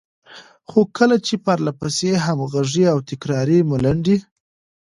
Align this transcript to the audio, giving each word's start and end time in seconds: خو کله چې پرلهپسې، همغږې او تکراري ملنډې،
خو 0.69 0.79
کله 0.97 1.17
چې 1.25 1.33
پرلهپسې، 1.45 2.11
همغږې 2.25 2.85
او 2.93 2.99
تکراري 3.09 3.59
ملنډې، 3.69 4.17